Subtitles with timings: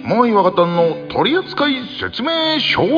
[0.00, 1.66] もう岩方の取扱
[2.00, 2.88] 説明書こ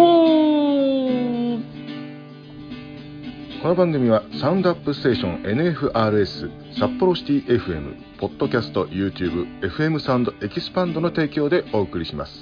[3.68, 12.32] の番組はサウンドアップステーション NFRS 札幌シティ FM ポッドキャスト YouTube FM サウンドエキスパンドの提供でお送りします。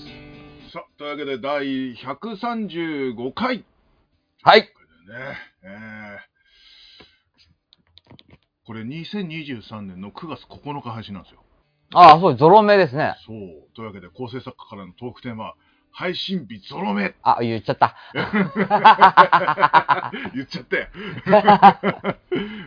[0.72, 3.64] さあというわけで第135回。
[4.42, 4.60] はい。
[4.60, 4.66] ね
[5.64, 6.32] えー
[8.64, 11.41] これ2023年の9月9日配信なんですよ
[11.94, 13.14] ああ、そう、ゾロ目ですね。
[13.26, 13.36] そう
[13.74, 15.54] というわけで構成作家からのトークテーマ
[15.94, 17.94] 配信日ゾロ目あ、言っちゃった。
[20.34, 20.88] 言っちゃったよ。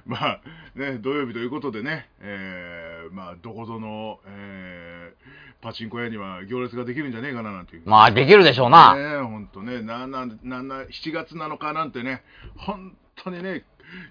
[0.05, 0.41] まあ、
[0.75, 7.81] ね、土曜日ということでね、えー、まあ、どこぞの、えー、パチンコ屋には行列ができるんじゃねえかななんていう。
[7.85, 8.93] まあ、できるでしょうな。
[8.95, 12.21] ね、ほんとね、な、な、な、な、7月7日なんてね、
[12.55, 13.63] 本当にね、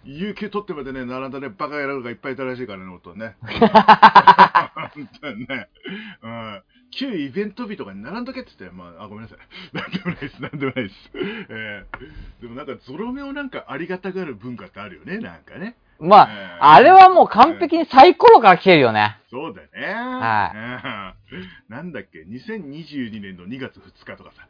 [0.04, 3.36] 有給取ってまでね、並んだね、バカ野郎がいっぱいいたらしいからね、ほんとね。
[4.94, 5.68] 本当にね。
[6.22, 6.62] うん。
[6.90, 9.38] 旧イベント日とかに並んどけって言って、まあ、あ、ごめんなさい。
[9.76, 11.10] なんでもないです、なんでもないです。
[11.14, 15.76] えー、でもなんか、ゾロ目をなんかありがたがる文化ってあるよね、なんかね。
[16.00, 19.18] まえーあ、あれはもう完璧にサイコロから来てるよね。
[19.30, 19.94] そうだよね。
[19.94, 20.52] は
[21.32, 21.36] い
[21.68, 21.72] い。
[21.72, 24.46] なんだっけ、2022年の2月2日とかさ。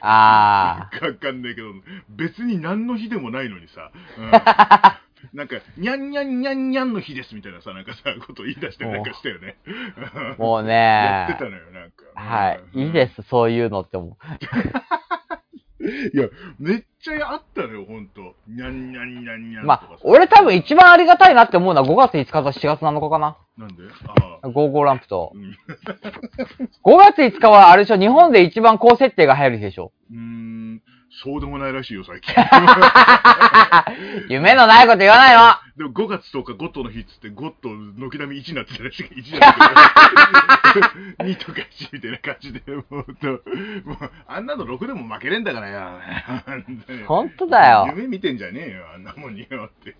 [0.00, 1.72] あか わかんないけど、
[2.08, 4.30] 別に何の日でもないのにさ、うん
[5.32, 9.56] なんか、にゃんにゃんにゃんにゃんの日ですみたいなさ、なんかさ、こと言い出してなんかしたよね。
[10.14, 10.72] あ、 もうね。
[10.72, 12.04] やってたのよ、なんか。
[12.14, 12.60] はい。
[12.74, 14.16] うんいいです、そういうのって思
[15.80, 18.34] いや、めっちゃあったのよ、ほんと。
[18.46, 19.64] にゃんにゃんにゃんにゃう。
[19.64, 19.66] ん。
[19.66, 23.38] まあ、俺多分一番ありがたいなって思うのは5月5日と4月7日かな。
[23.56, 23.84] なんで？
[24.06, 24.48] ああ。
[24.48, 25.38] 55ランプとう。
[25.38, 25.56] ん
[26.84, 29.92] 5月5日はあれでしょ、日本で一番高設定が入る日でしょ。
[30.10, 32.34] うーん、そうでもないらしいよ、最近。
[34.28, 39.04] 夢のないこと言わないのでも5月10日、ゴッドの日っつって、ゴッド軒並み1になってたらしい。
[39.04, 41.24] 1になってた。
[41.24, 46.00] 2とか1みたいな感じで、もう、もうあんなの6でも負けれんだからよ。
[47.06, 49.96] 本当だよ夢見てんじゃねえよ、あんなもんによって。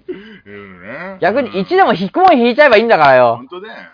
[0.46, 1.18] ね。
[1.20, 3.36] 逆に1でも引くもん引いちゃえばいいんだからよ。
[3.36, 3.90] 本当だよ。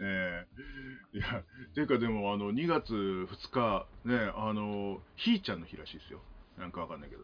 [0.00, 1.42] ええいや、
[1.86, 6.20] ていうかでも、あの、2月2日、ね、あの、ひーちゃんの日らしいですよ。
[6.58, 7.22] なんかわかんないけど。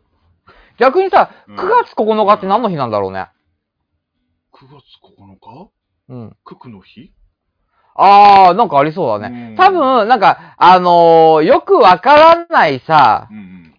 [0.78, 3.28] 逆にさ、うん9月9日って何の日なんだろうね。
[4.52, 4.84] 9月
[5.18, 5.70] 9日？
[6.08, 6.36] うん。
[6.44, 7.12] ククの日？
[7.94, 9.50] あー、なんかありそうだね。
[9.50, 13.74] うん多分、なんか、あのーよくわからないさう、んうん。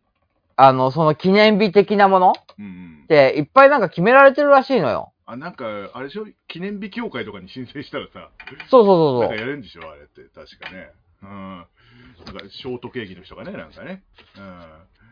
[0.56, 3.08] あの、その記念日的なものうんうんっ。
[3.08, 5.14] ていっぱいなんか決められてるらしいのよ。
[5.28, 6.26] あ、なんか、あれでしょ？
[6.48, 8.30] 記念日協会とかに申請したらさ、
[8.72, 9.28] そうそうそうそう。
[9.28, 10.90] なんかやるんでしょあれって、確かね。
[11.22, 11.30] うん。
[11.30, 14.04] なんか、ショートケーキの人がね、なんかね。
[14.38, 14.64] うん。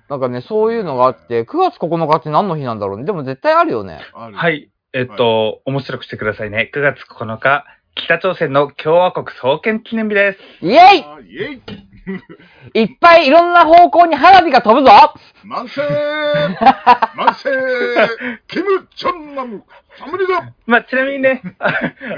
[0.08, 3.04] なんかね、そういうのがあって、9月9日って何の日なんだろうね。
[3.06, 4.00] でも絶対あるよね。
[4.14, 4.38] ある。
[4.38, 4.50] は。
[4.50, 4.70] い。
[4.94, 6.72] えっと、面白くしてくださいね。
[6.74, 7.66] 9月9日、
[7.96, 10.66] 北朝鮮の共和国創建記念日です。
[10.66, 11.62] イェイあイェイ
[12.74, 15.82] いっぱいいろんな方向に花火が飛ぶぞ万世
[17.16, 17.50] 万世
[18.48, 19.64] キム・チョンナム、
[19.98, 21.42] サムリだまあ、ちなみにね、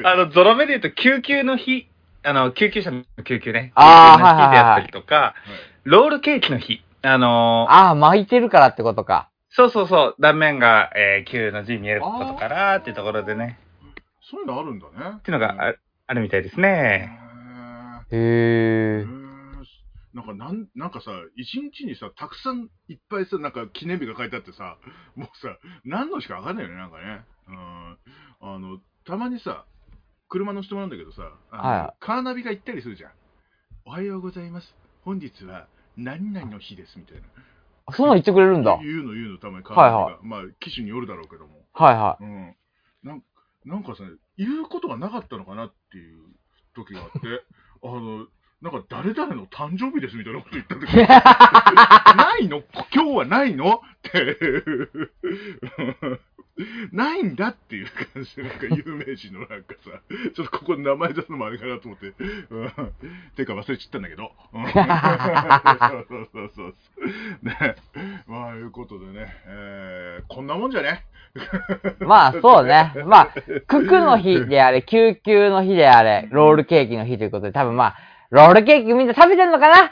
[0.03, 1.87] あの、ゾロ目で言うと、救急の日、
[2.23, 3.71] あの、救急車の救急ね。
[3.75, 6.83] あー救急の日であったりとか、はいロールケーキの日。
[7.01, 9.29] あのーああ、巻いてるからってことか。
[9.49, 13.57] そうそうそう、断面が、えー、9の字見えることからっていうところでね、
[14.21, 14.91] そういうのあるんだね。
[15.19, 15.73] っていうのがあ
[16.07, 17.19] あるみたいですへね。
[18.11, 19.26] ーへへえ。
[20.21, 24.77] ーなんかなん、なんかさ、一日にさ、たくさんいっぱいさ、なんか記念日が書いてあってさ、
[25.15, 27.25] もうさ、何のしかわかんないよね、なんかね。
[27.47, 27.97] うん。
[28.41, 29.65] あの、たまにさ、
[30.29, 33.11] 車の人もなんだけどさ、はいカーナビが行ったりするじゃん。
[33.85, 34.75] おはようございます。
[35.03, 37.23] 本日は何々の日です、みたいな。
[37.93, 38.71] そんなの言ってくれるんだ。
[38.71, 39.97] はい言うの言うの、たまにカーナビが。
[39.97, 41.63] はいはまあ、機種によるだろうけども。
[41.73, 42.55] はうん。
[43.03, 43.23] なん
[43.65, 44.03] なんかさ、
[44.37, 46.23] 言うことがなかったのかなっていう
[46.75, 47.19] 時があって、
[47.83, 48.27] あの、
[48.61, 50.87] なんか誰々の誕生日ですみたいなこと言った時
[52.17, 52.63] ないの？
[52.93, 53.75] 今日はないの？
[53.75, 54.37] って、
[56.91, 60.01] ないんだっていう感じで、なんか有名人のなんかさ、
[60.35, 62.13] ちょっとここ名前出すのもあれかなと思って、
[63.35, 64.31] てか忘れちゃったんだけど。
[66.09, 67.03] そうそうそうそ
[67.43, 67.45] う。
[67.45, 67.75] ね。
[68.25, 71.05] まあ、いうことでね、えー、こんなもんじゃね？
[71.99, 72.91] まあ、そうね。
[73.05, 73.29] まあ、
[73.67, 77.97] ククの日であれ、救急の日であれ、ロールケーキの日ということで、多分まあ、
[78.29, 79.91] ロールケーキみんな食べてんのかな？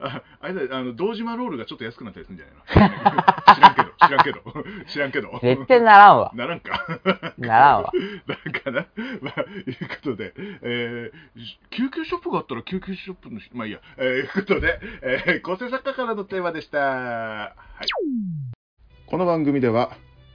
[0.00, 3.00] ああれだ、あの、堂島ロールがちょっと安くなったりするんじゃないの？
[3.54, 4.42] 知らんけど、知らんけど、
[4.86, 5.38] 知らんけど。
[5.42, 6.32] 絶対ならんわ。
[6.34, 6.86] ならんか。
[7.38, 7.92] ならんわ。
[8.26, 8.86] なんかな。
[9.20, 16.78] まあ、いうことで、えー、救急ショップがあったら救急ショップの人、まあいいや、えー、いうことで、えー、構成作家からのテーマでした。
[16.78, 17.86] はい。
[19.06, 19.90] この番組では、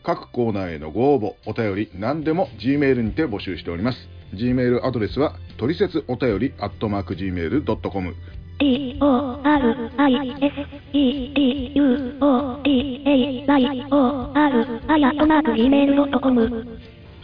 [0.05, 3.97] 各コーナーへのご応募、お便り、何でも G メールにて募集しております。
[4.35, 8.15] G メールアドレスは、トリセツお便り、アットマーク Gmail.com。
[8.59, 10.53] D O R I S
[10.93, 16.79] E D U O D A Y O R あやとマーク Gmail.com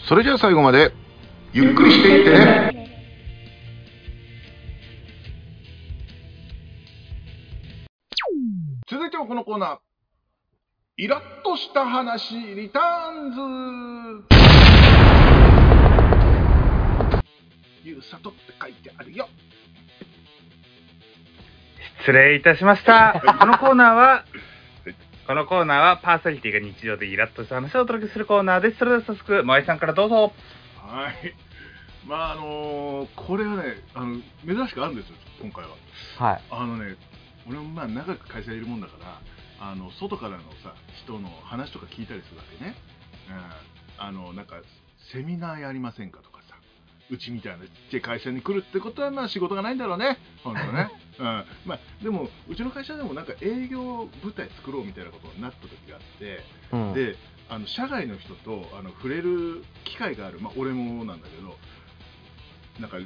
[0.09, 0.91] それじゃあ最後まで、
[1.53, 2.81] ゆっくりしていってね。
[8.89, 9.90] 続いてはこのコーナー。
[10.97, 14.35] イラッとした話、リターンズ
[17.83, 19.29] ゆうさとって書いてあるよ。
[22.01, 23.21] 失礼いたしました。
[23.39, 24.25] このコーナーは、
[25.27, 28.77] このコーナーはパーソナリティが日常でイラッとした話をお届けするコーナーです。
[28.77, 30.33] それでは早速、萌えさんからどうぞ。
[30.75, 31.33] はい。
[32.05, 35.69] まああのーこれはね、あの、珍しくあるんですよ、今回は。
[36.17, 36.41] はい。
[36.51, 36.97] あのね、
[37.47, 39.21] 俺もまあ長く会社にいるもんだから、
[39.61, 40.73] あの外からのさ
[41.03, 42.75] 人の話とか聞いたりするわけね。
[43.29, 44.55] うん、あのなんか
[45.13, 46.55] セミナーやりませんかとかさ、
[47.11, 50.89] うちみたいなちっちゃい会社に来るってことはまあ仕事がないんだろうね、本当ね。
[51.19, 51.25] うん、
[51.65, 56.93] まあでもうちの会社でもなんか営業部隊作ろうみたいなことになった時があって、うん。
[56.93, 57.15] で
[57.51, 61.57] あの社外の人とあの触れる機会がある、まあ、俺もなんだけど
[62.79, 62.97] なんか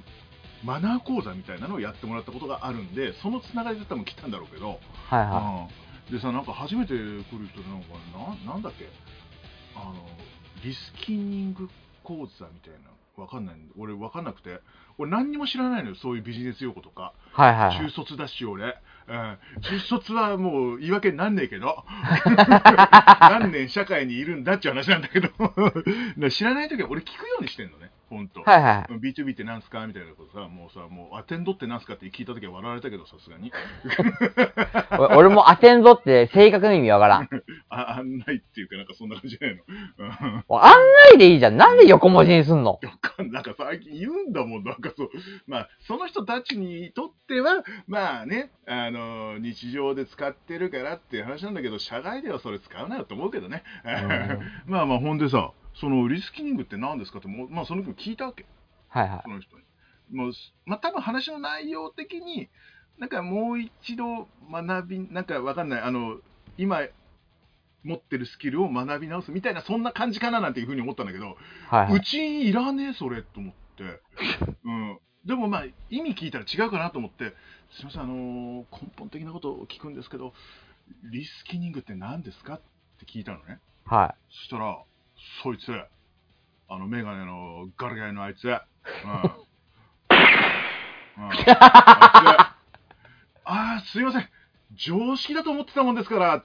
[0.64, 4.80] マナー講座みたいなのをやってもらったことがあるんでそのつながりで多分来たんだろうけど、
[5.10, 7.88] はいはうん、でさなんか初めて来る人でなんか
[8.46, 8.88] ななんだっけ？
[9.76, 9.96] あの
[10.64, 11.70] リスキニング
[12.04, 12.92] 講座みたいな。
[13.18, 13.56] わかんない。
[13.78, 14.60] 俺わかんなくて。
[14.98, 15.96] 俺何にも知らないのよ。
[15.96, 17.14] そういうビジネス用語とか。
[17.38, 17.42] い。
[17.42, 17.78] はいはいはい。
[17.88, 21.86] 中卒だし俺、うん、中卒はもう言い訳になんねえけど。
[23.22, 25.30] 何年社会にいるんだっていう話なんだけど。
[26.30, 28.94] 知らない時は俺聞くようにしてんのね本当はいはい。
[28.94, 33.52] B2B ってなんすかみたいなことさもうさもうアテンドってなんすかって聞いた時は笑われたけどさすがに
[35.00, 37.30] お俺もアテンドって正確な意味わからん。
[37.70, 39.64] あ案内っていうかなんかそんな感じじゃないの
[40.64, 40.76] 案
[41.12, 41.58] 内でいいじゃん。
[41.58, 42.80] なんで横文字にすんの？
[43.32, 45.10] なんか最近言うんだもん、なんかそう。
[45.48, 53.64] まあ、その人たちにとっては、まあね、あの、日常で使ってるからっていう話なんだけど、社外ではそれ使うなよと思うけどね。
[54.66, 58.46] まあまあ、ほんでさ、そのリスキリングって何ですかって、もうまあ、その時聞いたわけ、
[58.90, 59.30] はいはいそ。
[59.30, 59.64] の人に。
[60.12, 60.32] もう、
[60.66, 62.50] まあ、多分話の内容的に、
[62.98, 66.18] なんかもう一度学び、なんかわかんない、あの、
[66.58, 66.80] 今、
[67.84, 71.38] 持ってるスキルを学び直すみたいな、そんな感じかななんていうふうに思ったんだけど、
[71.70, 71.94] はいはい。
[71.98, 74.02] うちいらねえそれと思って、
[74.64, 77.34] うん、でもまあ意味聞いたら違うかなと思って
[77.72, 80.34] すみませんあのー根本的なことを聞くんですけど
[81.12, 82.62] リスキニングって何ですかっ
[83.00, 84.78] て聞いたのねはそしたら
[85.44, 85.72] そいつ。
[86.68, 88.56] あのメガネのガラガラのあいつ、うん。
[91.18, 92.58] うん、あ
[93.46, 94.30] ああすいません。
[94.74, 96.44] 常識だと思ってたもんですから。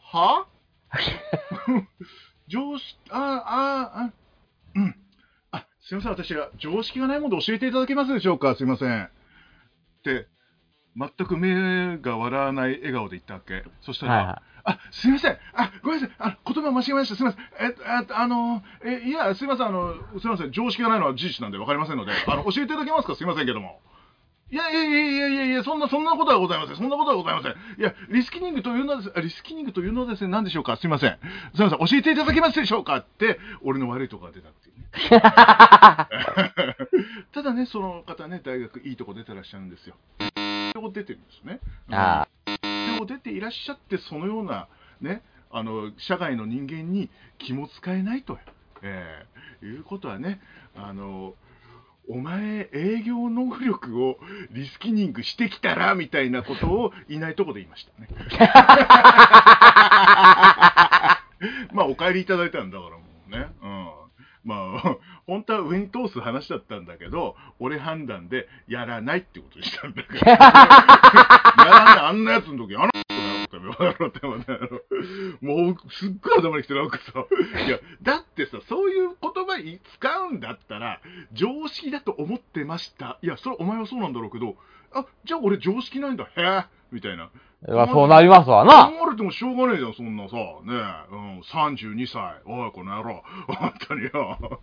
[0.00, 0.46] は？
[2.48, 4.12] 常識、ああ、あ、
[4.74, 4.96] うん。
[5.50, 9.04] あ、すいません、私が常識がないもので教えていただけますでしょうか、すいません。
[9.04, 9.10] っ
[10.02, 10.28] て、
[10.96, 13.64] 全く目が笑わない笑顔で言ったわけ。
[13.82, 14.08] そしたい。
[14.08, 15.38] ら、はいはあ、すいません。
[15.54, 16.16] あ、ごめんなさい。
[16.18, 17.16] あ、言葉間違えました。
[17.16, 17.40] すいません。
[17.60, 17.72] えっ
[18.04, 19.66] と、ああの、え、いや、すいません。
[19.66, 20.52] あの、すいません。
[20.52, 23.14] 常識がないのは事実なんで分かりませんので、あの、教えていただけますか？
[23.14, 23.80] すいませんけども。
[24.50, 26.76] いやいやいやいやいやいや、そんな、そんなことはございません。
[26.76, 27.52] そんなことはございません。
[27.52, 30.76] いや、リスキニングというのはです、あリスキニングというのはですね、何でしょうか？
[30.76, 31.18] すいません。
[31.54, 31.78] すいません。
[31.78, 32.96] 教えていただけますでしょうか？
[32.96, 34.88] って、俺の悪いとこが出たっていうね。
[37.32, 39.96] ただね、その方ね、大学いいとこ出てらっしゃるんですよ。
[40.20, 41.60] いいとこ出てるんですね。
[41.90, 41.94] い。
[41.94, 42.37] あで
[42.98, 44.68] も出ていらっしゃって、そのような、
[45.00, 48.38] ね、あの社外の人間に気も使えないと、
[48.82, 50.40] えーいうことはね、
[50.76, 51.34] あの
[52.08, 54.18] お前、営業能力を
[54.52, 58.08] リスキニングしてきたらみたいなことをいないとこで言いましたね。
[61.72, 63.48] まあ、お帰りいただいたんだからもうね。
[63.62, 63.87] うん。
[64.44, 70.32] まあ、 本当は上に通す話だったんだけど、俺判断でやらないってことにしたんだから。
[71.64, 72.90] やらない、あんなやつの時、あの
[73.48, 74.20] 子だよ、って
[75.40, 77.24] もう、すっごい頭にきて、なんかさ、
[77.66, 81.00] いや、だってさ、そういう言葉い使うんだったら、
[81.32, 83.18] 常識だと思ってました。
[83.22, 84.56] いや、それお前はそうなんだろうけど、
[84.92, 87.30] あ、じゃあ俺常識ないんだ、へえ、みたいな。
[87.66, 87.88] あ。
[87.88, 88.88] そうなりますわな。
[88.88, 90.36] 思われてもしょうがねえじゃん、そんなさ。
[90.36, 92.40] ねえ、うん、32歳。
[92.46, 93.22] おい、この野郎。
[93.48, 94.60] 本当によ。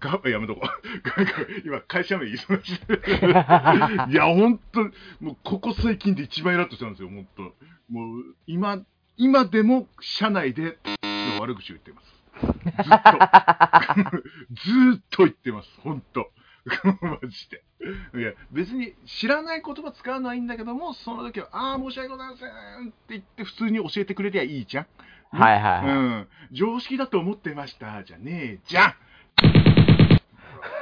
[0.00, 0.68] がやめとこう。
[1.66, 4.80] 今、会社名言いそうなしいや、本当
[5.20, 7.42] もう、ここ最近で一番イラッとしたんですよ、本当
[7.90, 8.78] もう、今、
[9.16, 12.18] 今でも、社内で、の悪口を言ってます。
[12.40, 13.18] ずっと。
[14.54, 16.30] ずっと言ってます、本当
[17.00, 17.62] マジで。
[18.18, 24.86] いや、別に知らない言葉使うのはいいんだけども、その時は、ああ、申し訳ございませんって言って、普通に教えてくれりゃいいじゃん。
[25.30, 25.84] はいはいはい。
[25.84, 26.28] うん。
[26.52, 28.94] 常識だと思ってました、じゃねえじゃん。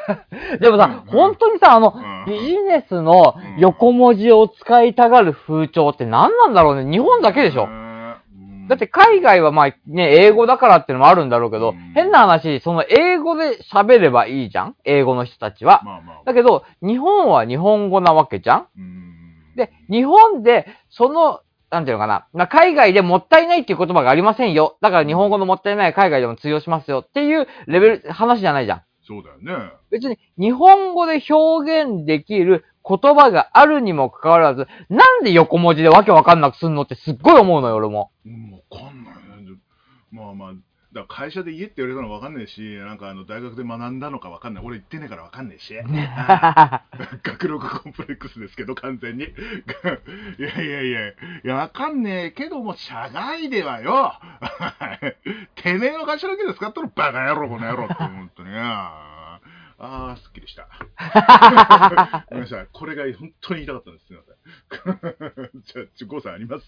[0.60, 6.90] でもさ、うん本当にさ、あのうん、ビジネスの横文字を使いたがる風潮って何なんだろうね。
[6.90, 7.64] 日本だけでしょ。
[7.64, 7.85] うん
[8.68, 14.76] だって海外はまあね、英語だからっていうのもあるんだろうけど、うん変な話、その英語で喋ればいいじゃん？
[14.84, 15.82] 英語の人たちは。
[15.84, 16.22] まあまあ。
[16.24, 18.66] だけど、日本は日本語なわけじゃん？
[18.76, 19.06] うん
[19.56, 24.76] で、日本で、その、なんていうのかな、まあ、海外でもったいないっていう言葉がありませんよ。
[24.82, 28.82] だから日本語のもったいない海外でも通用しますよっていうレベル、話じゃないじゃん。
[29.06, 29.72] そうだよね。
[29.90, 38.10] 別に日本語で表現できる言葉があるにもかかわらず、なんで横文字でわけわかんなくすんのってすっごい思うのよ、俺も。
[38.24, 39.16] うん、わかんないね。
[40.12, 40.52] まあまあ、
[40.96, 44.64] だ会社で言えって言われたのわかんないし、なんかあの大学で学んだのかわかんない。
[44.64, 45.74] 俺言ってねえからわかんないし。
[47.22, 49.24] 学力コンプレックスですけど、完全に。
[50.38, 51.14] いやいやいや、い
[51.44, 54.14] や、わかんねえけども、社外ではよ。
[55.56, 58.50] てめえの会社だけで使ったのバカ野郎、この野郎って、本当に。
[59.78, 60.66] ああー、すっきりした。
[62.30, 62.66] ごめんなさい。
[62.72, 64.06] これが本当に言いたかったんです。
[64.06, 65.62] すみません。
[65.62, 66.64] じゃあ、ゴーさんあります？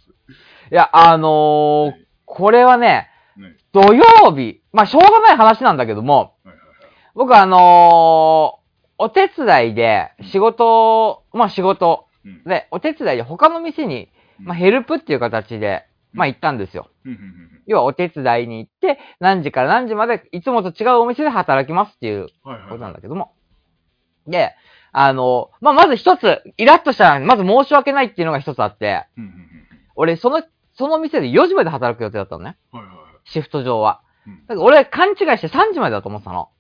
[0.71, 1.93] いや、あのー、
[2.27, 3.57] これはね、ね。
[3.73, 6.67] 土曜日、まあ、しょうがない話なんだけども、はいはいはい。
[7.15, 14.11] 僕あのー、お手伝いで、仕事、まあ仕事うんで、お手伝いで他の店に、
[14.41, 16.89] まあヘルプっていう形で、まあ行ったんですよ。
[17.67, 22.29] 要はお手伝いに行って、何時から何時までいつもと違うお店で働きますっていう
[22.69, 23.33] ことなんだけども。
[24.27, 24.55] で、
[24.93, 29.07] あの、まあ、まず一つ、イラッとしたら、まず申し訳ないっていうのが一つあって、
[29.97, 30.43] 俺、その、
[30.75, 32.57] その店で4時まで働く予定だったのね。
[33.25, 34.01] シフト上は。
[34.27, 36.51] うんだから俺、勘違いして3時までだと思ってたの。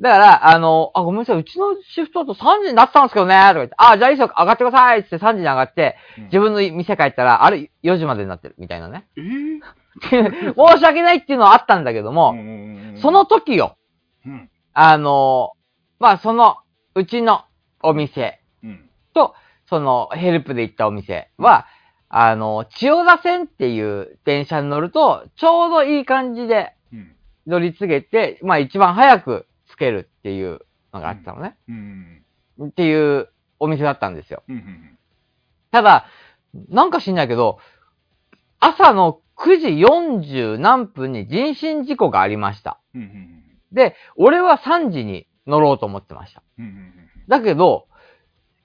[0.00, 6.24] だから、あの、あ、ごめんなさい、うちのシフトだと3時になってたんですけどね、とか言って、あ、じゃあいいっすよ、上がってくださいって3時に上がって、うん。
[6.24, 9.06] 自分の店帰ったら、あれ、4時までになってる、みたいなね。
[9.16, 9.60] えー。
[10.02, 13.76] 申し訳ないっていうのはあったんだけども、もその、時よ、
[14.26, 14.50] うん。
[14.72, 15.52] あの、
[16.00, 16.56] まあ、その、
[16.96, 17.44] うちの
[17.80, 18.90] お店うん。
[19.14, 19.34] と、
[19.68, 21.66] その、ヘルプで行ったお店は、
[22.08, 27.16] あの、千代田線っていう電車に乗ると、ちょうどいい感じでうん。
[27.46, 30.60] 乗り継げて、まあ一番早くつけるっていう
[30.92, 31.56] のがあったのね。
[31.68, 32.22] うん。
[32.68, 33.28] っていう
[33.58, 34.44] お店だったんですよ。
[34.48, 34.54] うん。
[34.54, 34.98] うん。
[35.72, 36.06] ただ、
[36.68, 37.58] なんか知んないけど、
[38.60, 39.66] 朝の9時
[40.30, 42.78] 40何分に人身事故がありました。
[42.94, 43.02] うん。
[43.02, 43.42] うん。
[43.72, 46.44] で、俺は3時に乗ろうと思ってました。
[46.58, 46.64] うん。
[46.66, 46.94] うん。
[47.26, 47.88] だけど、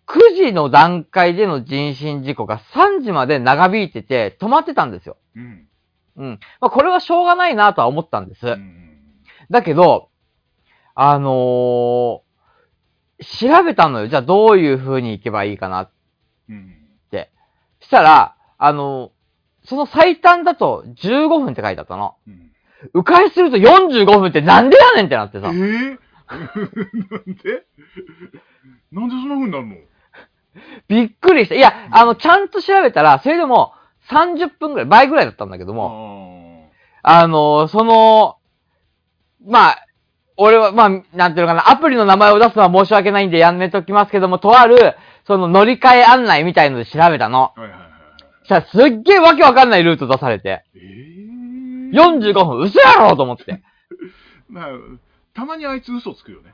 [0.05, 5.17] 9時の段階での人身事故が3時まで長引いてて止まってたんですよ。
[5.35, 5.67] うん。
[6.17, 6.39] うん。
[6.61, 8.45] まあ、これはしょうがないなとは思ったんです。
[8.45, 8.99] うん。
[9.49, 10.08] だけど、
[11.01, 12.29] あのー
[13.21, 14.07] 調べたのよ。
[14.07, 15.89] じゃあどういう風に行けばいいかな。
[16.49, 16.75] うん
[17.81, 22.15] したら、あのーその最短だと15分って書いてあったの。
[22.27, 22.51] うん
[22.93, 25.49] 迂回すると45分ってなんでやねんってなってさ。
[25.49, 25.97] えー？
[26.31, 27.65] なんで？
[28.91, 29.75] なんでそんな風になるの？
[30.87, 31.55] びっくりした。
[31.55, 33.73] いや、あの、ちゃんと調べたら、それでも
[34.09, 36.71] 30分ぐらい、倍ぐらいだったんだけども、も、
[37.03, 38.37] あのーその、
[39.45, 39.85] まあ、
[40.41, 47.41] 俺は、まあ、なんていうのかな、アプリの名前を出すのは申し訳ないんでやめときますけども、とある、その乗り換え案内みたいので調べたの。
[47.41, 47.89] はいはいはい
[48.43, 53.61] したらすっげえわけわかんないルート出されて、えー、45分、嘘やろと思って。
[54.49, 54.67] まあ、
[55.35, 56.53] たまにあいつ嘘つくよね。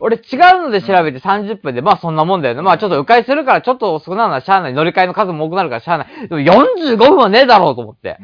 [0.00, 2.62] 俺違うので調べて30分で、まあそんなもんだよね。
[2.62, 4.72] まあちょっと迂回するからちょっと遅くなるのはしゃあない。
[4.72, 6.28] 乗り換えの数も多くなるからしゃあない。
[6.28, 8.16] でも45分はねえだろうと思って。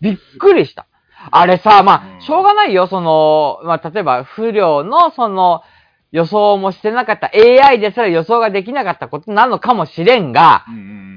[0.00, 0.86] びっくりした。
[1.30, 2.18] あれさ、まうん。
[2.18, 5.62] あ、しょうがないよ、その、まあ、例えば、不良の、その、
[6.10, 11.12] 予想もしてなかった AI ですら予想ができなかったことなのかもしれんが、うんうん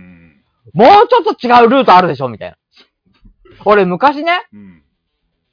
[0.73, 2.57] もうちょっと違うルートあるでしょみたいな。
[3.63, 4.59] 俺、昔ね、うん。
[4.59, 4.83] うん。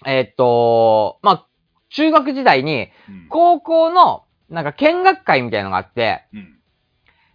[0.06, 1.46] えーっと、まあ、
[1.90, 3.26] 中学時代に、うん。
[3.28, 6.58] 高校の、なんか見学会みたいのがあって、うん。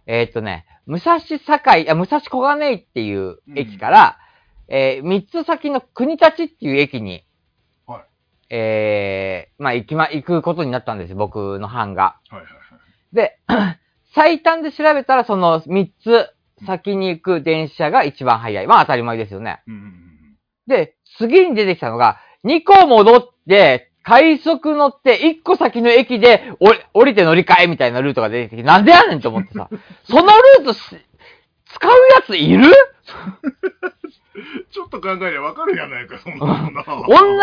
[0.06, 1.38] えーっとね、武蔵境、
[1.88, 4.18] あ、武蔵小金井っていう駅から、
[4.68, 7.24] えー三つ先の国立っていう駅に、
[7.86, 12.18] はいえーまあ、行きま、行くことになったんですよ、僕の班が。
[12.28, 13.14] はいはいはい。
[13.14, 13.38] で、
[14.14, 16.28] 最短で調べたら、その三つ
[16.66, 18.66] 先に行く電車が一番早い。
[18.66, 19.62] まあ当たり前ですよね。
[19.66, 20.08] うんうん
[20.68, 29.68] で、次に出てきたのが、2個戻って、快速乗って、1個先の駅で降り降りて乗り換えみたいなルートが出てきて、なんでやねんと思ってさ、
[30.04, 30.22] その
[30.58, 30.96] ルートし
[31.78, 32.64] 使うやついる？
[34.70, 36.70] ちょっと考えりゃわかるやないか、そんなの。
[36.70, 36.84] な。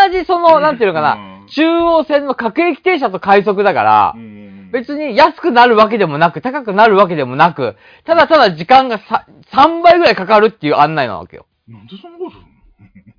[0.08, 1.48] 同じその、なんていうのかな、うん。
[1.48, 4.72] 中央線の各駅停車と快速だからう、ん。
[4.72, 7.76] 別に安くなるわけでもなく、高くなるわけでもなく、
[8.06, 11.46] ただただ時間がさ3倍ぐらいかかるっていう案内なわけよ。
[11.68, 12.38] なんでそんなことす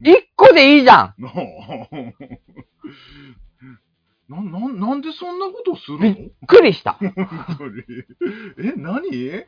[0.00, 1.14] る1個でいいじゃん。
[1.18, 1.28] の
[4.28, 6.00] なあな、な、なんでそんなことするの？
[6.00, 6.98] びっくりした。
[8.58, 9.44] え、何？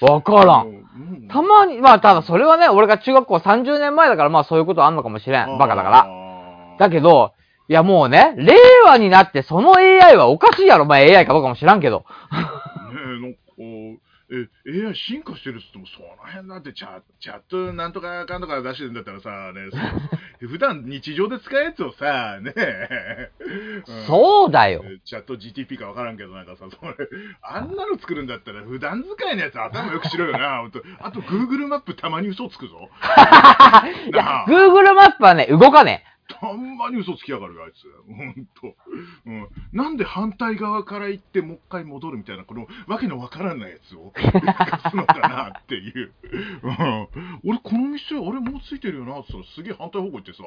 [0.00, 0.68] わからん。
[0.68, 5.58] んたまに、まあただそれはね、俺が中学校30年前だからまあそういうことあんのかもしれん。
[5.58, 5.90] バカだから。
[5.90, 7.32] らだけど、
[7.68, 10.86] いやもうね、令和になってその AI はおかしいやろ。
[10.86, 11.98] まあ AI かどうかも知らんけど。
[11.98, 12.04] ね
[13.18, 19.70] え、なんかこう、え、AI 進化してるっつっても、その辺だってチャチャットなんとかかんとか出してるんだったらさ、ね、
[20.40, 22.52] そ 普段日常で使うやつをさ、ね。
[22.56, 23.30] え、
[23.86, 24.06] うん。
[24.06, 24.82] そうだよ。
[25.04, 26.94] チャット GTP かわからんけど、なんかさ、それ、
[27.42, 30.82] あんなの作るんだったら、普段使いのやつ頭よくしろよな、 ほんと。
[31.00, 32.88] あと、Google マップたまに嘘つくぞ。
[34.12, 36.04] いや、Google マップはね、動かね
[36.40, 37.86] たんまに嘘つきやがるよ、あいつ。
[38.06, 38.76] ほんと。
[39.26, 39.48] うん。
[39.72, 44.30] なんで反対側から行って、もう一回戻るみたいな、この、わけのわからないやつを、 出
[44.90, 46.12] すのかなっていう。
[46.62, 47.08] うん。
[47.44, 50.44] 俺、この店、俺もうついてるよな、って言ったら、すげえ反対方向行ってさ。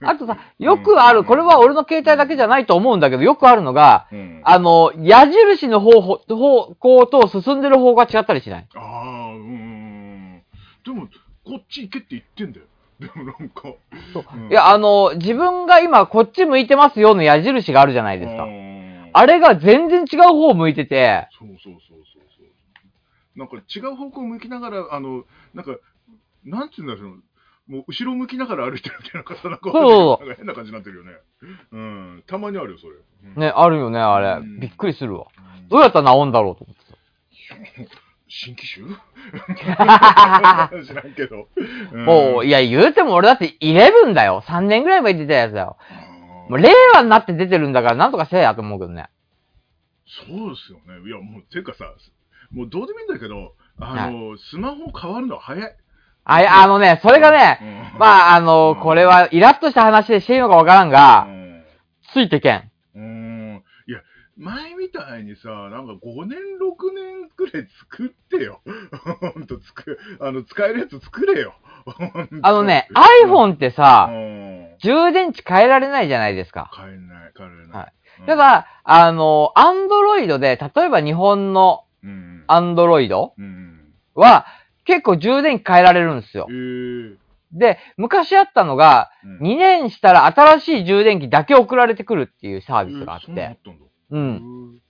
[0.00, 0.04] え。
[0.06, 8.66] あとさ、よくある、これは俺の携帯だけじゃないと思うんだけど、よくあるのが、うん、あの、矢印の方法、方向と進んでる方が違ったりしない？
[8.74, 10.42] ああ、うん。
[10.84, 11.08] でも、
[11.44, 12.66] こっち行けって言ってんだよ。
[13.00, 13.74] でもなんか。
[14.12, 18.46] そううんいや、あの、自分が今こっち向いてますよの矢印があるじゃないですかう。
[18.48, 23.38] んあれが全然違う方向いてて、そうそうそうそうそう。
[23.38, 25.24] なんか違う方向向きながら、あの、
[25.54, 25.76] なんか、
[26.44, 27.22] なんていうんだろう、
[27.68, 31.12] もう後ろ向きながら歩いてるみたいな方なんかそうそうなんか変な感じになってるよね。
[31.72, 32.24] うん。
[32.26, 32.94] たまにあるよ、それ。
[33.24, 34.42] うんね、あるよね、あれう。
[34.44, 35.26] んびっくりするわ。
[35.38, 36.96] うんどうやったら治んだろうと思ってさ。
[38.28, 38.86] 新機種？
[40.84, 41.48] 知らんけど。
[41.94, 44.42] んもう、いや、言うても俺だって11だよ。
[44.46, 45.76] 3年ぐらい前に出たやつだよ。
[46.48, 49.08] もう令和になって出てるんだから、なんとかせえやと思うけどね。
[50.06, 51.06] そうですよね。
[51.06, 51.84] いや、もう、ていうかさ、
[52.52, 55.76] もうどうでもいいんだけど、あの、スマホ変わるの早い。
[56.24, 57.58] あいあのね、それがね、
[57.94, 61.64] うんまあ、あの、これはイラッとした話でしていいのかわからんがう、ん
[62.12, 62.67] ついてけん。
[64.38, 68.60] 前みたいにさ、なんか5年、6年くらい作ってよ。
[69.34, 71.54] ほんと、つく、あの、使えるやつ作れよ。
[72.42, 72.88] あのね、
[73.24, 74.76] iPhone ってうさ、ん。
[74.78, 76.70] 充電池変えられないじゃないですか。
[76.72, 77.68] 買えない、買えない。
[77.70, 82.44] はいうんた、だ、あの、アンドロイドで、例えば日本のうん。
[82.48, 83.92] アンドロイドうん。
[84.14, 84.46] は、
[84.84, 86.52] 結構充電器変えられるんですよえ。
[86.52, 87.16] ー
[87.52, 93.34] で、昔あったのが、うん2年したら新しい充電器だけ送られてくるっていうサービスがあっえー
[94.10, 94.80] うん。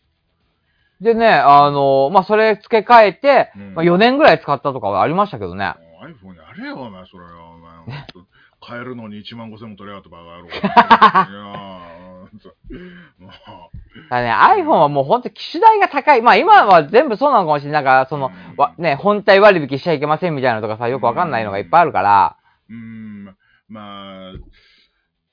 [1.01, 5.75] でね、あの、まあ、それ付け替えて、うんまあ、4年ぐらい使ったとかはありましたけどね。
[6.03, 7.69] iPhone にあれよ、お前、それよ、お前。
[8.61, 10.49] 買えるのに1万5千も取れやがってバカ野郎。
[10.51, 12.49] いやーほんと
[13.19, 14.23] もうだから
[14.57, 16.23] ね、iPhone はもう本当機種代が高い。
[16.23, 22.37] まあ今は全部そうなのかもしれないから、その、わね、本体割引しちゃいけませんみたいなのとかさ、よくわかんないのがいっぱいあるから、
[22.69, 23.37] うーん、
[23.69, 24.33] まあ、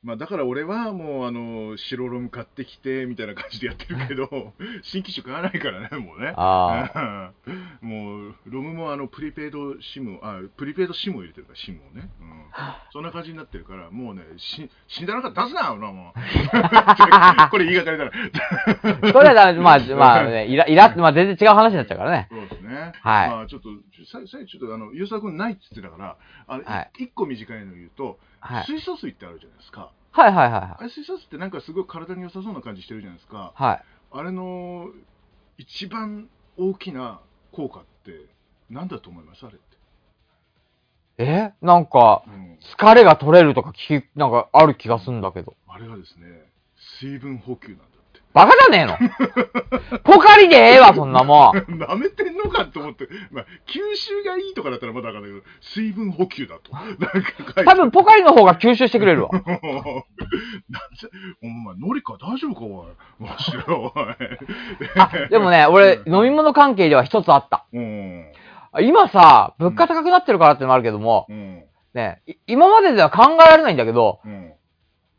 [0.05, 6.31] まあだから俺はもうあの、白ロム買ってきて、みたいな感じでやってるけど、 新機種買わないからね、もうね。
[6.37, 7.31] あ
[7.81, 12.09] もう、ロムもあの、プリペイドシム、あ、プリペイドシムを入れてるから、シムをね。
[12.21, 12.45] うん。
[12.91, 16.19] そんな感じになってるから、もうね、し死んだらか出すな、俺はもう。
[17.49, 18.11] これ言いがかりだな。
[18.11, 19.11] あ。
[19.11, 22.27] それはまあ、まあね、イラ、イラ、まあ全然違う話になっちゃうからね。
[22.29, 22.91] そうですね。
[23.01, 23.69] はいまあちょっと、
[24.05, 28.65] さ最初ちょっとあの、ユーサー君ないって言ってたから、あの、はい一個短いの言うと、はい。
[28.65, 29.91] 水素水ってあるじゃないですか。
[30.11, 30.75] はいはいはいはい。
[30.79, 33.51] あれ水素水ってなんかすごい体に良さそうな感じしてるじゃないですか。
[33.55, 33.83] はい。
[34.11, 34.89] あれの
[35.57, 37.19] 一番大きな
[37.51, 38.25] 効果って
[38.69, 39.45] 何だと思います？
[39.45, 39.63] あれって。
[41.17, 41.53] え？
[41.61, 45.55] なんか、うん、疲れが取れるとか聞き、なんかある気がするんだけど。
[45.67, 46.25] あれはですね、
[46.99, 48.21] 水分補給なんだって。
[48.33, 49.99] バカじゃねえの？
[49.99, 51.57] ポ カリでええわ、そんなもん。
[51.79, 56.71] 舐めてんのかと思って、まあ、吸収がいいとかだったらまだわかんないけど、水分補給だと。
[56.75, 59.29] なんか多分ポカリの方が吸収してくれるわ。
[59.33, 59.49] なんで、
[61.43, 62.17] お前、ノリか？
[62.21, 62.87] 大丈夫か、おい。
[63.19, 63.91] マジで、おい。
[64.97, 67.65] あ、でもね、俺、飲み物関係では一つあった。
[67.73, 68.31] うん。
[68.81, 71.63] 今さ、物価高くなってるからってのもあるけども、うん。
[71.93, 74.51] ね、い今まででは考えられないんだけど、うん。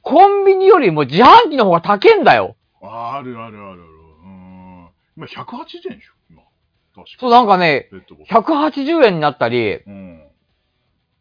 [0.03, 2.55] コンビニよりも自販機の方が高えんだよ。
[2.83, 3.83] あるあるあるある。
[5.17, 5.27] うん。
[5.27, 6.43] 今、180円でしょ、今。
[6.95, 8.41] 確かそう、なんかね、ペットボトル。
[8.43, 10.23] 180円になったり、うん。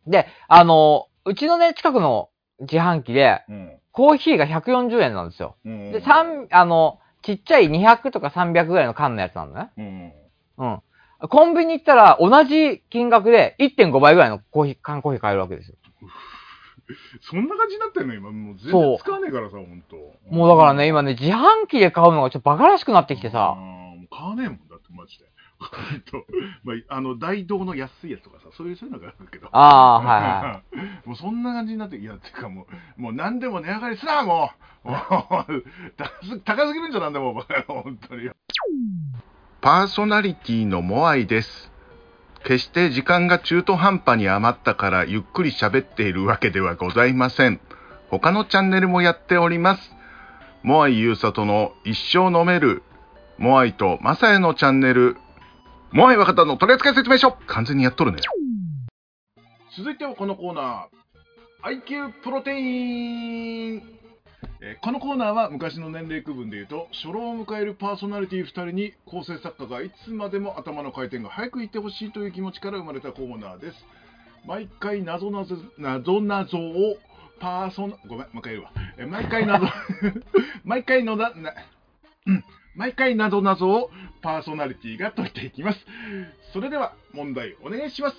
[0.07, 2.29] で、あの、うちのね、近くの
[2.59, 3.77] 自販機で、うん。
[3.91, 5.55] コーヒーが140円なんですよ。
[5.65, 5.91] うん。
[5.91, 9.71] で、三あの、ちっちゃい200とか300ぐらいの缶のやつなのね。
[9.77, 10.13] うん。
[10.57, 10.81] うん。
[11.29, 15.75] コンビニ行ったら同じ金額で1.5倍ぐらいのコーヒー、缶コーヒー買えるわけですよ。
[17.21, 18.31] そんな感じになってんの今。
[18.31, 19.95] もう全そう然使わねえからさ、ほんと。
[20.29, 23.61] もうだからね、今ね、自販機で買うのがちょっとバカらしくなってきてさう。
[23.61, 23.74] ん
[24.05, 25.25] もう買わねえもんだって、マジで。
[26.11, 26.25] と。
[26.63, 29.47] まあ、あの、大道の安いやつとかさ、そういう、そういうのがあるけど。
[29.51, 31.07] ああ、はいはい。
[31.07, 34.65] もうそんな感じになって、いや、てかもう、もう何でも値上がりすな、もう。
[35.97, 38.29] 高す高すぎるんじゃなんでも、バカ本当に。
[39.61, 41.71] パーソナリティのモアイです。
[42.43, 47.59] 決して時間が中途半端に余ったからゆっくり喋っているわけではございません。
[48.09, 49.95] 他のチャンネルもやっております。
[50.61, 52.83] モアイゆうさとの一生飲める、
[53.37, 55.17] モアイとマサヤのチャンネル、
[55.91, 57.31] モアイ若田の取り扱い説明書。
[57.47, 58.19] 完全にやっとるね。
[59.77, 63.81] 続いてはこのコーナー、IQ プロテイン。
[64.61, 73.77] えーこのコーナーは昔の年齢区分でいうと初老を迎えるパーソナリティ2人に構成作家がいつまでも頭の回転が早くいってほしいという気持ちから生まれたコーナーです。
[74.45, 76.97] 毎回謎謎謎謎を
[77.39, 79.65] パーソナごめんもう一回言うわえー毎回謎
[80.63, 81.53] 毎回のだな
[82.27, 82.43] うん
[82.75, 83.89] 毎回謎謎を
[84.21, 85.79] パーソナリティが解いていきます
[86.53, 88.15] それでは問題お願いします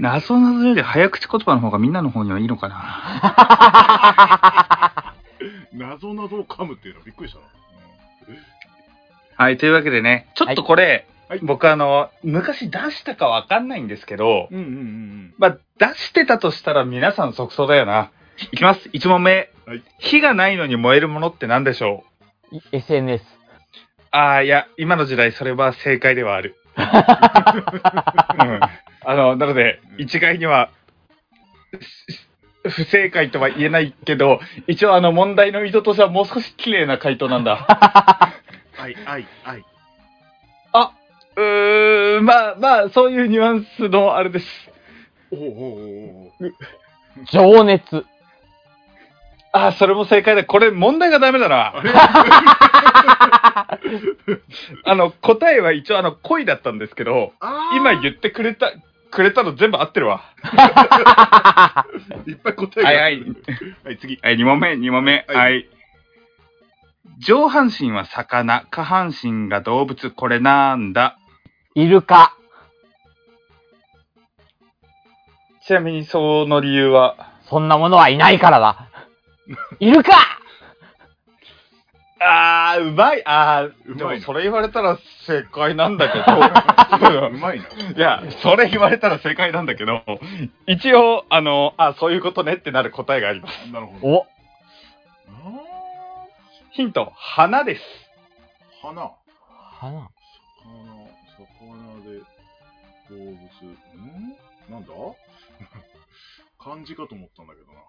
[0.00, 2.76] 謎謎より早口言葉の方がみんなの方にはいいのかな。
[5.74, 7.44] 謎謎を噛むっていうのびっくりしたな、
[9.36, 18.10] はい、というわけでね、ちょっとこれ、はい僕あの、昔出したかわかんないんですけど、うん、うんうんうんまあ、出してたとしたら皆さん即答だよな。
[18.52, 18.88] いきます。
[18.88, 19.50] 1問目。
[19.66, 22.08] はい火がないのに燃えるものって何でしょう？
[22.08, 22.09] い
[22.72, 23.22] SNS。
[24.10, 26.56] ああ、いや、今の時代それは正解ではある。
[26.76, 26.84] うん、
[29.04, 30.70] あの、なので、一概には、
[32.68, 37.56] 不正解とは言えないけど、一応あの問題の意図としてはもう少し綺麗な回答なんだ。
[38.76, 39.64] はいはいはい
[40.72, 40.92] あ、
[41.36, 44.70] うーん、まあまあ、そういうニュアンスのあれです。
[45.30, 46.32] おおおお
[47.30, 48.04] 情熱。
[49.52, 50.44] あ、それも正解だ。
[50.44, 51.74] これ問題がダメだな。
[54.84, 57.32] あの、答えは一応あの、恋だったんですけど、
[57.76, 58.72] 今言ってくれた、
[59.10, 60.22] くれたの全部合ってるわ。
[62.28, 63.20] いっぱい答えがはいはい。
[63.84, 65.24] はい次はい、2問目、2問目。
[65.28, 65.68] はいはい。
[67.18, 71.18] 上半身は魚、下半身が動物、これなんだ？
[71.74, 72.34] イルカ。
[75.66, 77.16] ちなみにその理由は？
[77.48, 78.89] そんなものはいないからだ。
[79.80, 80.38] イルカ
[82.22, 83.22] あー、うまい。
[83.24, 87.30] あー、うまいでもそれ言われたら正解なんだけうど。
[87.38, 87.66] まいな。
[87.96, 90.02] いや、それ言われたら正解なんだけど、
[90.66, 93.70] 一応、あの、あ、そういうことねってなる答えがあります。
[93.72, 94.06] なるほど。
[94.06, 94.26] お、
[95.28, 96.26] あ
[96.72, 97.82] ヒント、花です。
[98.82, 99.10] ー花。
[99.80, 99.92] 花。
[99.92, 100.10] 魚、
[101.38, 102.18] 魚で
[103.08, 103.36] 動物。
[103.96, 104.36] ん？
[104.68, 104.92] なんだ？
[106.62, 107.80] 漢字かと思ったんだけどな。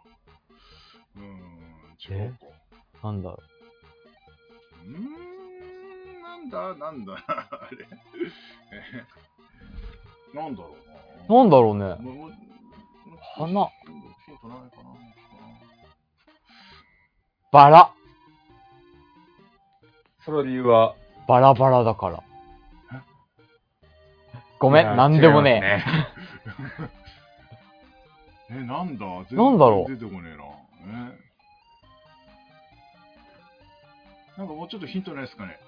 [1.15, 2.45] うーん、違うか。
[3.03, 3.29] なんだ？
[3.31, 3.39] ろ
[4.83, 7.85] うーん、なんだ、なんだ、 あれ？
[8.73, 10.75] えなんだろうう。
[11.29, 11.35] な。
[11.37, 11.95] なんだろうね。
[13.37, 13.65] 花。
[14.25, 14.83] ヒントないかな。
[17.51, 17.93] バラ。
[20.23, 20.95] その理由は？
[21.27, 22.23] バラバラだから。
[24.59, 25.83] ごめん、なんでもね
[28.49, 29.23] え、なんだ？
[29.29, 30.43] 全なんだろう出てこねえな。
[30.87, 31.17] え
[34.37, 35.59] なんかもうちょっとヒントないですかね？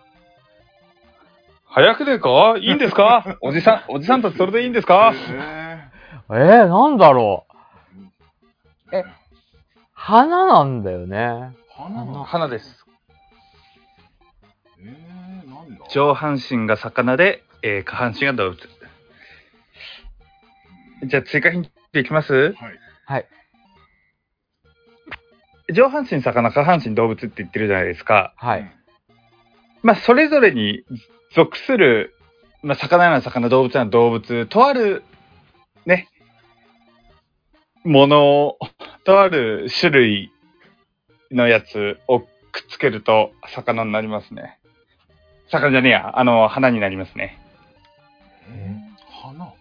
[1.65, 2.55] 早くねえか？
[2.59, 3.37] いいんですか？
[3.41, 5.13] おじさん、おじさんたちそれでいいんですか？
[5.29, 5.89] ええ。
[6.29, 7.45] えー、なんだろ
[8.89, 8.95] う？
[8.95, 9.05] ー、え
[9.93, 11.55] 花なんだよね。
[11.75, 12.85] 花な花です。
[14.79, 15.85] えー、なんだ？
[15.89, 18.69] 上半身が魚で、えー下半身が動物。
[21.05, 22.33] じゃあ追加ヒントいきます？
[22.33, 22.55] はい。
[23.05, 23.27] はい。
[25.71, 28.33] 上半身魚、下半身動物って言ってるじゃないですか。
[28.37, 28.75] はい。
[29.81, 30.83] まあ、それぞれに
[31.35, 32.15] 属する、
[32.61, 35.03] まあ、魚なら魚、動物なら動物、とある、
[35.85, 36.07] ね、
[37.83, 38.57] ものを、
[39.03, 40.31] とある種類
[41.31, 42.27] のやつをくっ
[42.69, 44.59] つけると魚になりますね。
[45.49, 47.39] 魚じゃねえや、あの、花になりますね。
[48.49, 49.53] えー、花？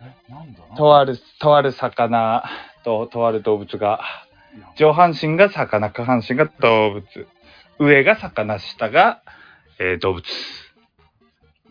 [0.00, 0.60] え、なんだ？
[0.70, 2.44] なとある、とある魚
[2.84, 4.00] と、とある動物が、
[4.76, 7.04] 上半身が魚、下半身が動物。
[7.78, 9.22] 上が魚、下が、
[9.78, 10.24] えー動物。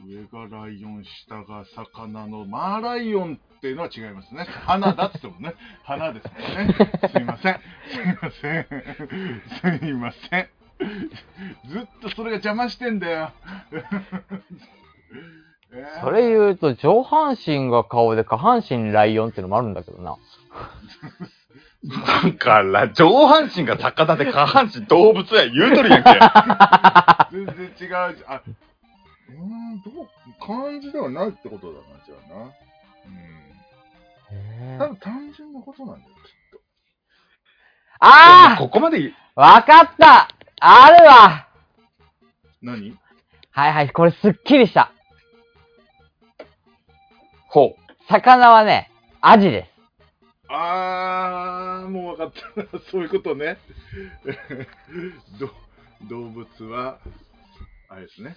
[0.08, 4.46] 上がライオン、下が魚の、マーライオンっていうのは違いますね。
[4.66, 6.76] 花だって言ってもね、 花ですもんね。
[7.12, 7.60] すいません。
[7.90, 8.66] すいません。
[9.80, 10.50] すいません。
[11.68, 13.32] ずっとそれが邪魔してんだよ。
[15.74, 20.16] えーそれ言うと、上半身が顔で下半身ライオンってのもあるんだけどな。
[21.86, 26.10] だから、上半身が魚で下半身動物や言うとるやんけ。
[27.32, 28.16] 全然違うじゃん。
[28.34, 30.08] あ、うーん、どう、
[30.40, 32.52] 漢字ではないってことだな、じゃあな。
[34.72, 34.80] うん。
[34.80, 36.60] 多分単純なことなんだよ、きっと。
[38.00, 41.48] あここまで、あわかったあるわ
[42.62, 42.98] 何？
[43.52, 44.92] はいはい、これすっきりした。
[47.48, 47.94] ほう。
[48.08, 49.77] 魚はね、アジです。
[50.50, 52.80] あー、もう分かった。
[52.92, 53.58] そういうことね。
[55.40, 55.50] ど
[56.10, 57.00] 動物は、
[57.90, 58.36] あれですね。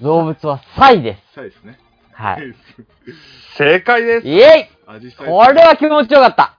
[0.00, 1.34] 動物はサイです。
[1.34, 1.78] サイですね。
[2.12, 2.54] はい。
[3.58, 4.28] 正解です。
[4.28, 5.16] イェイ。
[5.16, 6.58] これは気持ちよかった。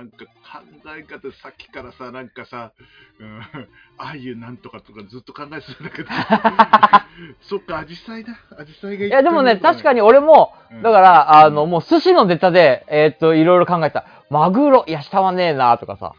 [0.00, 0.62] なんか考
[0.96, 2.72] え方さっきからさ、なんかさ、
[3.18, 3.40] うん、
[3.98, 6.08] ああいうなんとかとかずっと考えてたんだけど、
[7.44, 8.32] そっか、アジサイだ。
[8.58, 9.96] アジサイがいや、でもね、確かに。
[9.96, 14.06] に俺も、うんだから、あの、もう寿司のネタで、えーっと、いろいろ考えた。
[14.30, 16.14] マグロ、いや、下はねえなとかさ。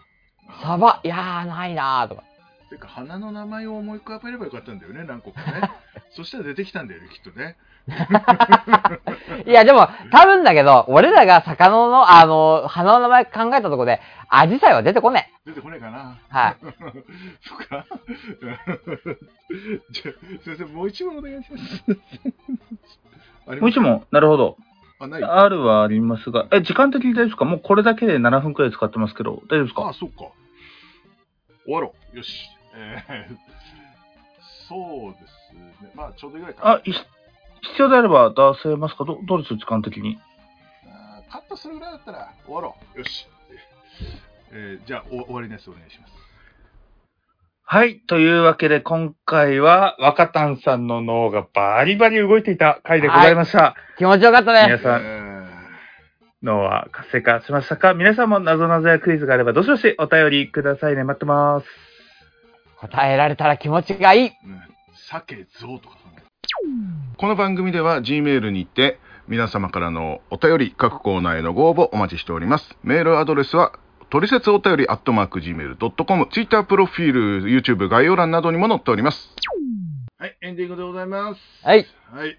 [0.62, 2.24] サバ、いやー、ないなとか。
[2.70, 5.72] てか、花の名前を思い浮かべればよかったんだよね、何個かね。
[6.12, 7.58] そしたら出てきたんだよね、きっとね。
[9.46, 16.18] いや、でも、多分だけど、俺らが魚の、あの、花の名前考えたとこで、アジサイは出てこね出てこねえかな。
[16.30, 16.34] え。
[16.34, 16.58] はい。
[17.42, 17.86] そっか。
[19.92, 20.14] じゃあ、
[20.44, 21.84] すいません、もう一問お願いします。
[23.48, 24.58] ありますもう一問、なるほど。
[25.00, 25.24] あ、ない。
[25.24, 27.46] R はありますが、え、時間的に大丈夫ですか？
[27.46, 29.90] もうこれだけで7分くらい使ってますけど、大丈夫ですか？
[29.90, 30.26] あ、そっか。
[31.66, 32.18] 終わろう。
[32.18, 32.48] よし。
[32.76, 33.38] えー、
[34.70, 35.92] そうですね。
[35.96, 36.72] まあ、ちょうどいいぐらいかな。
[36.76, 36.94] あ、い
[37.62, 39.06] 必要であれば出せますか？
[39.06, 39.56] どどうです？
[39.56, 40.20] 時間的に。
[40.86, 43.00] あーカットするぐらいだったら終わろう。
[43.00, 43.28] よし。
[44.54, 46.14] えー、じゃあ、お終わりのやつお願いします。
[47.64, 48.02] はい。
[48.02, 53.76] というわけで、今回は、若旦さんの脳がバリバリ動いていた回でございました。
[53.98, 54.64] 気持ちよかったね。
[54.66, 55.32] 皆さん、え
[56.44, 57.94] 脳は活性化しましたか？
[57.94, 61.06] 皆さんも謎々やクイズがあれば、どしどしお便りくださいね。
[61.06, 61.68] 待ってます。
[62.80, 64.26] 答えられたら気持ちがいい。
[64.26, 64.62] ーうん、
[65.10, 65.96] 鮭、象とか
[67.18, 72.76] この番組では G メールにて皆様からのお便り各コーナーへのご応募お待ちしております。
[72.84, 73.74] メールアドレスは
[74.10, 79.30] トリセツお便りアットマーク Gmail.com ツイッタープロフィール YouTube 概要欄などにも載っております。
[80.18, 81.42] はいエンディングでございます。
[81.64, 81.86] はい。
[82.12, 82.38] はい。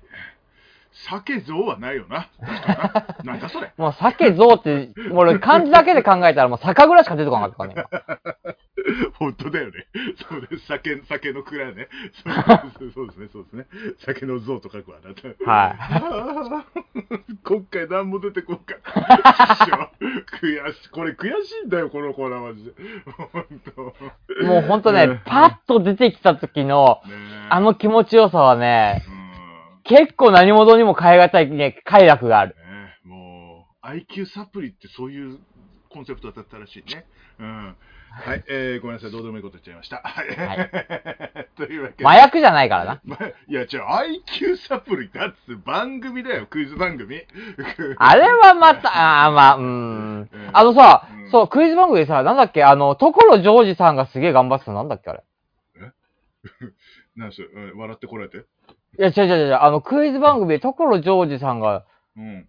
[1.08, 2.28] 鮭象はないよな。
[2.40, 3.16] な。
[3.24, 3.72] なんだそれ。
[3.78, 8.36] もう、鮭、象って、もう俺漢字だけで考えたらもう酒ぐらいしか出てこなかったからね。
[9.14, 9.86] 本当だよね。
[10.28, 10.66] そうです。
[10.66, 11.88] 酒、酒の蔵ね。
[12.94, 13.66] そうですね、そうですね。
[13.98, 15.10] 酒の像と書くわな。
[15.52, 16.82] はい
[17.44, 18.74] 今回何も出てこんか。
[20.40, 20.88] 悔しい。
[20.90, 22.72] これ悔しいんだよ、このコーナーマジで。
[23.32, 23.94] 本当。
[24.40, 24.50] 今。
[24.50, 27.02] もうほんとね、パッと出てきた時の、
[27.48, 29.22] あの気持ちよさはね、うん
[29.84, 32.54] 結構何者にも変え難いね、快楽がある。
[32.54, 32.62] ね
[33.04, 35.38] もう、IQ サプリってそういう
[35.90, 37.04] コンセプトだったらしいね。
[37.38, 37.76] うん。
[38.14, 40.02] はい、えー、ごめんなさい、どうでもいいこと言っちゃいました。
[40.04, 40.26] はい。
[41.56, 42.06] というわけで。
[42.06, 43.00] 麻薬じゃないからな。
[43.04, 43.66] まいや、違う、
[44.26, 47.22] IQ サプリだっつ番組だよ、クイズ番組。
[47.96, 48.90] あれはまた、
[49.26, 50.30] あーまあ、うーんん。
[50.52, 55.22] あのさうん、そう、クイズ番組でさ、なんだっけ、あの、所ジョージさんがすげえ頑張ってた、なんだっけ、あれ？
[57.16, 58.38] なんすうん笑ってこられて？
[58.38, 58.42] い
[58.98, 61.84] や、違う違う違う、あの、クイズ番組で所ジョージさんが、
[62.16, 62.48] うん。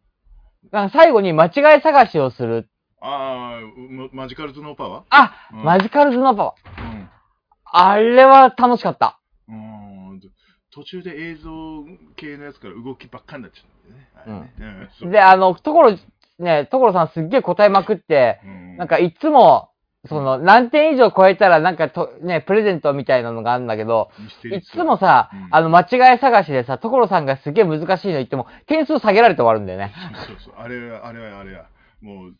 [0.72, 2.70] なんか最後に間違い探しをする。
[3.06, 7.04] ああ、うマジカルズのパワあ、うんマジカルズのパワー。
[7.04, 7.08] ー
[7.66, 9.20] あれは楽しかった。
[9.50, 10.10] うん。
[10.12, 10.22] うん。
[10.72, 11.52] 途中で映像
[12.16, 13.64] 系のやつから動きばっかになっちゃ
[14.28, 14.90] うんだよね。
[15.04, 15.98] うんで、あの、所、
[16.40, 19.70] ね、所さんすっげえ答えまくって、うんなんかいつも、
[20.08, 24.10] その、何点以上超えたらなんかと、ね、プレゼントみたいなのがあるんだけど、
[24.52, 29.94] いつもさ、うんあの、間違い探しでさ、所さんがすげえ難しいの言っても、点数下げられて終わるんだよね。
[30.28, 31.66] そうそう、あれは、あれは、あれは、
[32.02, 32.36] もう、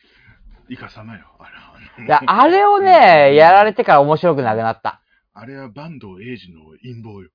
[0.70, 1.26] イカ様よ。
[1.40, 1.50] あ
[1.98, 5.02] れいや、あれをね、やられてから面白くなくなった。
[5.34, 7.30] あれは坂東英二の陰謀よ。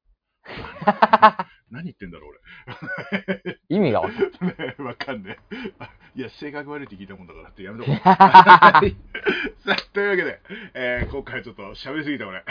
[1.70, 4.30] 何言ってんだろう、 意味がわかんない。
[4.40, 4.66] 俺。
[4.68, 5.72] ねわかんねえ。
[5.78, 7.94] あいや、性格悪いって聞いたもんだからってやめとこう。
[7.94, 8.96] はい
[9.66, 10.40] さあ、というわけで、
[10.72, 12.42] えー今回ちょっと喋りすぎた俺。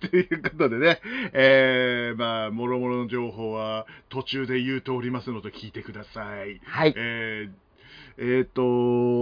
[0.00, 1.00] ということでね、
[1.32, 6.60] えー、まあ、もろもろの情報は途中で言うておりますので聞いてください。
[6.64, 6.92] はい。
[6.96, 7.67] えー
[8.20, 8.62] えっ、ー、と、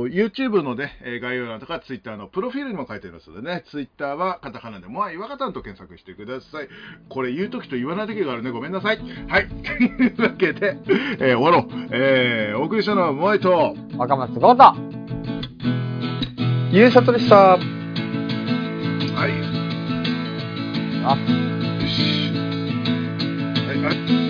[0.08, 6.68] YouTube のね、概要欄とか Twitter のプロフィールにも書いてありますのでね、Twitter はカタカナで、もあ、岩方と検索してください。
[7.10, 8.50] これ言うときと言わないときがあるね。
[8.50, 8.98] ごめんなさい。
[9.28, 9.48] はい。
[9.62, 10.78] というわけで、
[11.20, 11.88] えー、終わろう。
[11.90, 14.74] えー、お送りしたのは、もえと、若松豪太、
[16.72, 17.36] ゆうさとでした。
[17.36, 17.60] はい。
[21.04, 21.18] あ、
[21.82, 22.32] よし。
[23.66, 24.25] はい、あ